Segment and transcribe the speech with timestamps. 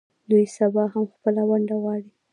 [0.29, 2.09] دوی سبا هم خپله ونډه غواړي.